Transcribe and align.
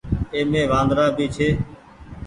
اي 0.33 0.39
مي 0.51 0.61
وآندرآ 0.71 1.05
ڀي 1.17 1.25
ڇي۔ 1.35 1.49